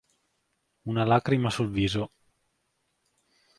Una 0.85 1.05
lacrima 1.05 1.51
sul 1.51 1.69
viso 1.69 2.09